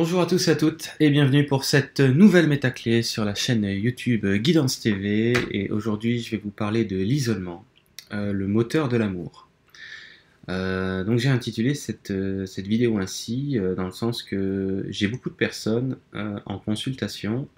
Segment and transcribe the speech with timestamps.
[0.00, 3.64] Bonjour à tous et à toutes et bienvenue pour cette nouvelle métaclé sur la chaîne
[3.64, 7.64] YouTube Guidance TV et aujourd'hui je vais vous parler de l'isolement,
[8.12, 9.48] euh, le moteur de l'amour.
[10.50, 15.30] Euh, donc j'ai intitulé cette, euh, cette, vidéo ainsi dans le sens que j'ai beaucoup
[15.30, 17.48] de personnes en consultation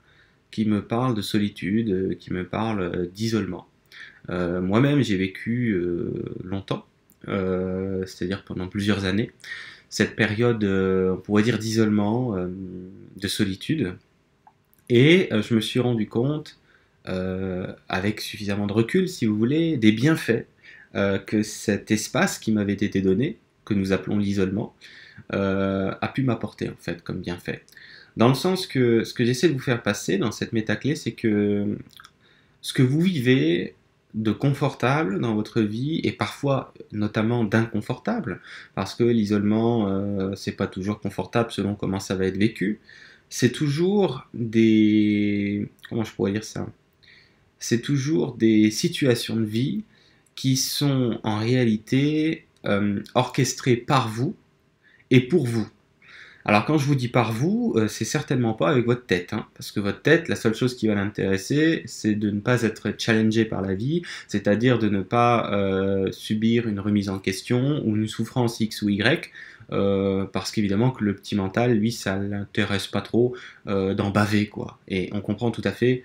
[0.51, 3.69] qui me parlent de solitude, qui me parlent d'isolement.
[4.31, 5.79] Moi-même j'ai vécu
[6.43, 6.87] longtemps,
[7.27, 9.31] c'est-à-dire pendant plusieurs années,
[9.91, 12.47] cette période, euh, on pourrait dire, d'isolement, euh,
[13.17, 13.97] de solitude.
[14.89, 16.57] Et euh, je me suis rendu compte,
[17.89, 20.47] avec suffisamment de recul, si vous voulez, des bienfaits
[20.95, 24.77] que cet espace qui m'avait été donné, que nous appelons l'isolement,
[25.31, 27.65] a pu m'apporter, en fait, comme bienfait.
[28.17, 31.11] Dans le sens que ce que j'essaie de vous faire passer dans cette métaclé, c'est
[31.11, 31.77] que
[32.61, 33.75] ce que vous vivez
[34.15, 38.41] de confortable dans votre vie et parfois notamment d'inconfortable.
[38.75, 42.81] Parce que l'isolement euh, c'est pas toujours confortable selon comment ça va être vécu.
[43.29, 46.67] C'est toujours des comment je pourrais dire ça?
[47.59, 49.85] C'est toujours des situations de vie
[50.35, 54.35] qui sont en réalité euh, orchestrées par vous
[55.11, 55.69] et pour vous
[56.45, 59.47] alors quand je vous dis par vous, euh, c'est certainement pas avec votre tête, hein,
[59.55, 62.95] parce que votre tête, la seule chose qui va l'intéresser, c'est de ne pas être
[62.97, 67.97] challengé par la vie, c'est-à-dire de ne pas euh, subir une remise en question ou
[67.97, 69.31] une souffrance X ou Y,
[69.73, 73.35] euh, parce qu'évidemment que le petit mental, lui, ça l'intéresse pas trop
[73.67, 74.79] d'en baver, quoi.
[74.89, 76.03] Et on comprend tout à fait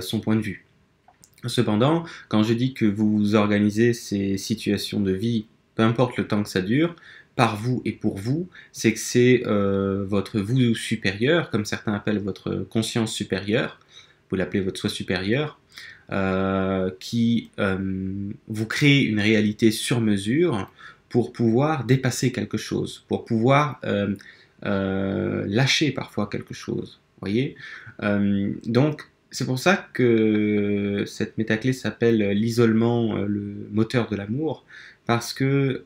[0.00, 0.66] son point de vue.
[1.46, 6.42] Cependant, quand je dis que vous organisez ces situations de vie, peu importe le temps
[6.42, 6.96] que ça dure,
[7.38, 12.18] par vous et pour vous, c'est que c'est euh, votre vous supérieur, comme certains appellent
[12.18, 13.78] votre conscience supérieure,
[14.28, 15.60] vous l'appelez votre soi supérieur,
[16.10, 20.68] euh, qui euh, vous crée une réalité sur mesure
[21.10, 23.80] pour pouvoir dépasser quelque chose, pour pouvoir
[24.64, 26.98] lâcher parfois quelque chose.
[27.20, 27.54] Voyez
[28.66, 34.64] Donc, c'est pour ça que cette métaclé s'appelle l'isolement, le moteur de l'amour,
[35.06, 35.84] parce que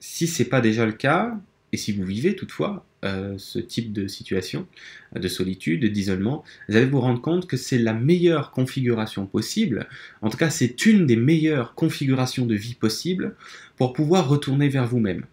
[0.00, 1.36] si ce n'est pas déjà le cas,
[1.72, 4.66] et si vous vivez toutefois euh, ce type de situation,
[5.14, 9.88] de solitude, d'isolement, vous allez vous rendre compte que c'est la meilleure configuration possible,
[10.22, 13.34] en tout cas c'est une des meilleures configurations de vie possibles
[13.76, 15.24] pour pouvoir retourner vers vous-même.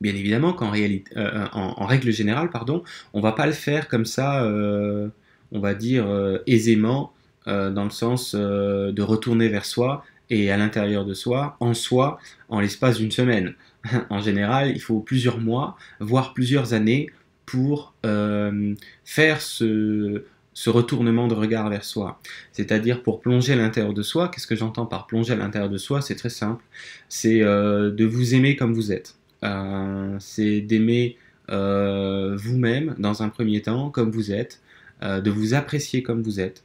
[0.00, 4.04] Bien évidemment qu'en réalité, euh, en, règle générale, pardon, on va pas le faire comme
[4.04, 5.08] ça, euh,
[5.52, 6.06] on va dire
[6.46, 7.12] aisément,
[7.46, 12.18] dans le sens de retourner vers soi et à l'intérieur de soi, en soi,
[12.48, 13.54] en l'espace d'une semaine.
[14.10, 17.10] en général, il faut plusieurs mois, voire plusieurs années
[17.46, 18.74] pour euh,
[19.04, 20.24] faire ce,
[20.66, 22.20] retournement de regard vers soi.
[22.52, 25.78] C'est-à-dire pour plonger à l'intérieur de soi, qu'est-ce que j'entends par plonger à l'intérieur de
[25.78, 26.02] soi?
[26.02, 26.64] C'est très simple.
[27.08, 29.14] C'est euh, de vous aimer comme vous êtes.
[29.44, 31.16] Euh, c'est d'aimer
[31.48, 34.60] vous-même dans un premier temps comme vous êtes,
[35.00, 36.64] de vous apprécier comme vous êtes.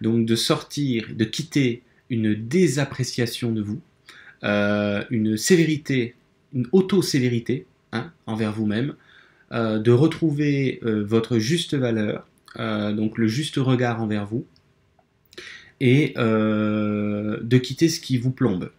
[0.00, 3.82] Donc de sortir, de quitter une désappréciation de vous,
[4.42, 6.14] une sévérité
[6.54, 8.94] une auto-sévérité hein, envers vous-même,
[9.52, 12.26] euh, de retrouver euh, votre juste valeur,
[12.58, 14.46] euh, donc le juste regard envers vous,
[15.80, 18.70] et de quitter ce qui vous plombe.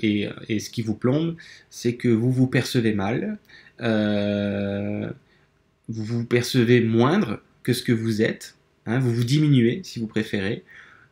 [0.00, 1.34] Et, ce qui vous plombe,
[1.70, 3.36] c'est que vous vous percevez mal,
[5.88, 8.56] vous vous percevez moindre que ce que vous êtes,
[8.86, 10.62] hein, vous vous diminuez si vous préférez,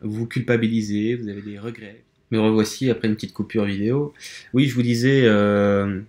[0.02, 2.04] vous vous culpabilisez, vous avez des regrets.
[2.30, 4.12] Me revoici après une petite coupure vidéo.
[4.52, 6.00] Oui, je vous disais euh,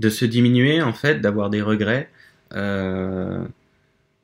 [0.00, 2.10] de se diminuer en fait, d'avoir des regrets
[2.54, 3.44] euh,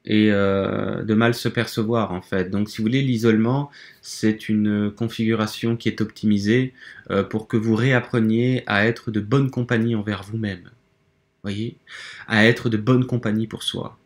[0.05, 2.51] et euh, de mal se percevoir en fait.
[2.51, 3.71] Donc si vous voulez, l'isolement,
[4.03, 6.75] c'est une configuration qui est optimisée
[7.31, 10.71] pour que vous réappreniez à être de bonne compagnie envers vous-même.
[11.45, 11.77] Voyez?
[12.27, 13.97] À être de bonne compagnie pour soi.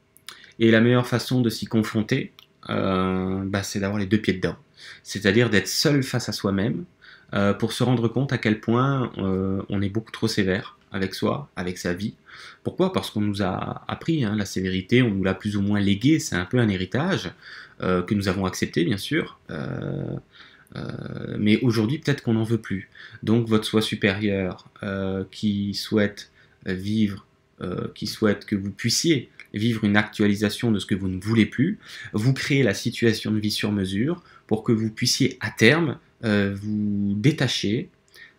[0.59, 2.33] Et la meilleure façon de s'y confronter,
[2.69, 4.57] bah, c'est d'avoir les deux pieds dedans.
[5.03, 6.85] C'est-à-dire d'être seul face à soi-même,
[7.35, 11.15] euh, pour se rendre compte à quel point euh, on est beaucoup trop sévère avec
[11.15, 12.15] soi, avec sa vie.
[12.65, 12.93] Pourquoi?
[12.93, 16.19] Parce qu'on nous a appris hein, la sévérité, on nous l'a plus ou moins légué,
[16.19, 17.31] c'est un peu un héritage
[17.81, 19.39] euh, que nous avons accepté bien sûr.
[21.39, 22.91] mais aujourd'hui, peut-être qu'on n'en veut plus.
[23.23, 24.69] Donc, votre soi supérieur
[25.31, 26.31] qui souhaite
[26.65, 27.27] vivre,
[27.95, 31.79] qui souhaite que vous puissiez vivre une actualisation de ce que vous ne voulez plus,
[32.13, 36.55] vous créez la situation de vie sur mesure pour que vous puissiez à terme euh,
[36.55, 37.89] vous détacher,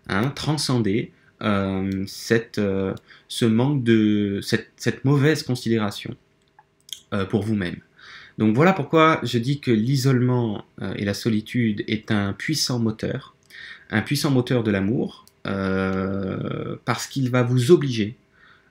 [0.07, 1.12] hein, transcender
[1.42, 2.94] euh, cette, euh,
[3.28, 6.16] ce manque de cette, mauvaise considération
[7.30, 7.75] pour vous-même.
[8.38, 10.63] Donc voilà pourquoi je dis que l'isolement
[10.95, 13.36] et la solitude est un puissant moteur,
[13.89, 18.16] un puissant moteur de l'amour, parce qu'il va vous obliger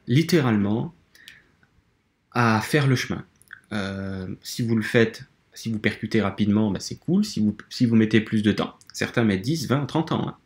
[0.08, 0.94] littéralement
[2.32, 3.26] à faire le chemin.
[4.42, 7.24] si vous le faites, si vous percutez rapidement, bah, c'est cool.
[7.24, 10.28] Si vous, si vous mettez plus de temps, certains mettent 10, 20, 30 ans.
[10.28, 10.36] Hein.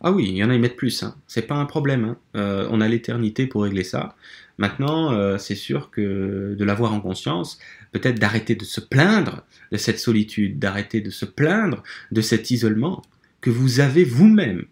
[0.00, 1.02] Ah oui, il y en a qui mettent plus.
[1.02, 1.14] Hein.
[1.28, 2.04] C'est pas un problème.
[2.04, 2.16] Hein.
[2.36, 4.16] Euh, on a l'éternité pour régler ça.
[4.58, 7.58] Maintenant, euh, c'est sûr que de l'avoir en conscience,
[7.92, 13.02] peut-être d'arrêter de se plaindre de cette solitude, d'arrêter de se plaindre de cet isolement
[13.40, 14.64] que vous avez vous-même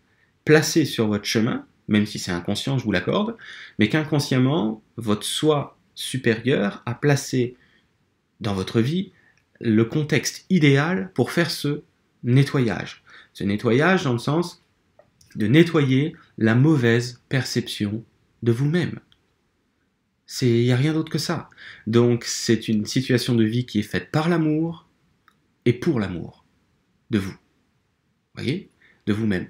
[0.44, 3.36] placé sur votre chemin, même si c'est inconscient, je vous l'accorde,
[3.78, 7.56] mais qu'inconsciemment, votre soi supérieur a placé
[8.40, 9.12] dans votre vie
[9.60, 11.82] le contexte idéal pour faire ce
[12.22, 13.02] nettoyage.
[13.32, 14.64] Ce nettoyage dans le sens
[15.36, 18.04] de nettoyer la mauvaise perception
[18.42, 19.00] de vous-même.
[20.42, 21.48] Il n'y a rien d'autre que ça.
[21.86, 24.88] Donc c'est une situation de vie qui est faite par l'amour
[25.64, 26.44] et pour l'amour
[27.10, 27.36] de vous.
[28.34, 28.70] Voyez?
[29.06, 29.48] De vous-même.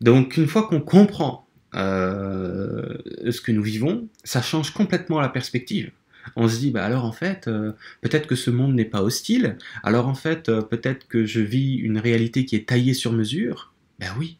[0.00, 2.98] Donc une fois qu'on comprend euh,
[3.30, 5.92] ce que nous vivons, ça change complètement la perspective.
[6.36, 9.56] On se dit, bah alors en fait, euh, peut-être que ce monde n'est pas hostile,
[9.82, 13.72] alors en fait, euh, peut-être que je vis une réalité qui est taillée sur mesure.
[13.98, 14.38] Ben oui,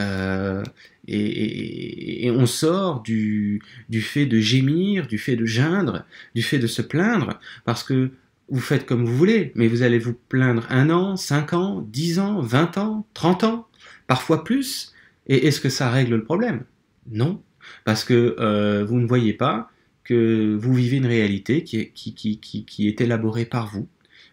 [0.00, 0.62] euh,
[1.06, 3.62] et, on sort du,
[4.00, 6.04] fait de gémir, du fait de geindre,
[6.34, 8.10] du fait de se plaindre, parce que
[8.48, 12.18] vous faites comme vous voulez, mais vous allez vous plaindre un an, cinq ans, dix
[12.18, 13.68] ans, vingt ans, trente ans,
[14.06, 14.92] parfois plus.
[15.26, 16.64] Et est-ce que ça règle le problème?
[17.10, 17.42] Non,
[17.84, 19.71] parce que vous ne voyez pas
[20.04, 23.88] que vous vivez une réalité qui est, élaborée par vous,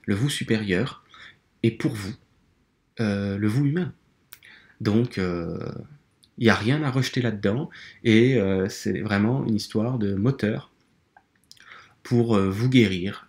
[0.06, 1.04] le vous supérieur,
[1.63, 2.13] et pour vous,
[3.00, 3.94] euh, le vous humain.
[4.81, 5.60] Donc, il euh,
[6.38, 7.69] n'y a rien à rejeter là-dedans,
[8.04, 10.71] et euh, c'est vraiment une histoire de moteur
[12.04, 13.27] pour vous guérir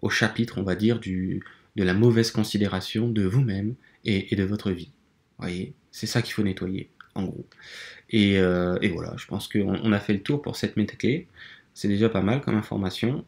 [0.00, 1.42] au chapitre, on va dire, du,
[1.76, 3.74] de la mauvaise considération de vous-même
[4.04, 4.90] et, de votre vie.
[5.38, 7.46] Vous voyez, c'est ça qu'il faut nettoyer, en gros.
[8.10, 11.26] Et, et voilà, je pense qu'on a fait le tour pour cette méta-clé.
[11.74, 13.24] C'est déjà pas mal comme information.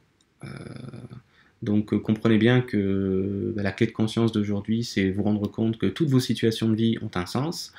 [1.63, 5.79] Donc euh, comprenez bien que bah, la clé de conscience d'aujourd'hui, c'est vous rendre compte
[5.79, 7.73] que toutes vos situations de vie ont un sens,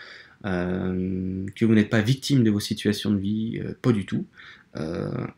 [0.46, 4.26] euh, que vous n'êtes pas victime de vos situations de vie, euh, pas du tout,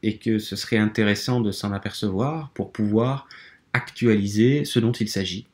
[0.04, 3.28] et que ce serait intéressant de s'en apercevoir pour pouvoir
[3.74, 5.48] actualiser ce dont il s'agit.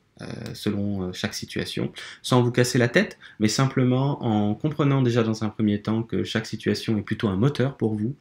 [0.54, 5.50] Selon chaque situation, sans vous casser la tête, mais simplement en comprenant déjà dans un
[5.50, 8.16] premier temps que chaque situation est plutôt un moteur pour vous,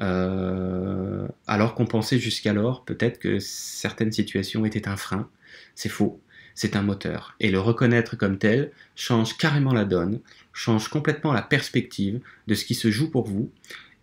[0.00, 5.28] euh, alors qu'on pensait jusqu'alors peut-être que certaines situations étaient un frein.
[5.74, 6.20] C'est faux,
[6.54, 7.34] c'est un moteur.
[7.40, 10.20] Et le reconnaître comme tel change carrément la donne,
[10.52, 13.50] change complètement la perspective de ce qui se joue pour vous.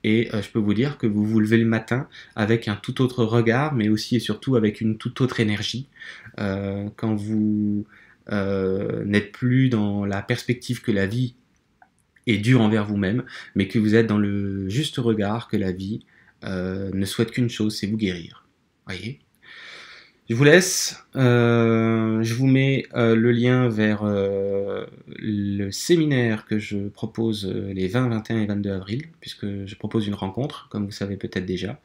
[0.03, 3.01] Et euh, je peux vous dire que vous vous levez le matin avec un tout
[3.01, 5.87] autre regard, mais aussi et surtout avec une toute autre énergie.
[6.39, 7.85] Euh, quand vous
[8.29, 11.35] n'êtes plus dans la perspective que la vie
[12.27, 13.23] et dur envers vous-même,
[13.55, 16.05] mais que vous êtes dans le juste regard que la vie
[16.45, 18.45] euh, ne souhaite qu'une chose, c'est vous guérir.
[18.85, 19.19] Voyez?
[20.29, 21.03] Je vous laisse.
[21.15, 24.87] Euh, je vous mets euh, le lien vers le
[25.73, 30.67] séminaire que je propose les 20, 21 et 22 avril, puisque je propose une rencontre,
[30.69, 31.81] comme vous savez peut-être déjà.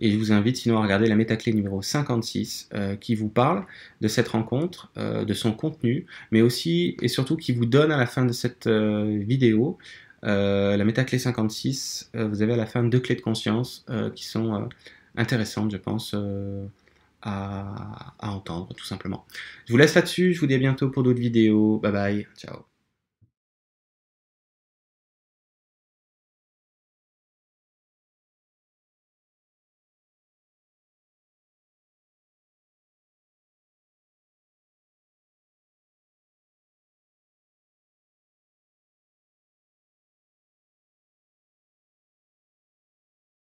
[0.00, 3.64] Et je vous invite sinon à regarder la métaclé numéro 56 qui vous parle
[4.00, 8.06] de cette rencontre, de son contenu, mais aussi et surtout qui vous donne à la
[8.06, 9.78] fin de cette vidéo
[10.22, 12.10] la métaclé 56.
[12.14, 14.68] vous avez à la fin deux clés de conscience qui sont
[15.16, 16.14] intéressantes, je pense
[17.26, 19.26] à, entendre, tout simplement.
[19.66, 21.78] Je vous laisse là-dessus, je vous dis à bientôt pour d'autres vidéos.
[21.78, 22.75] Bye bye, ciao.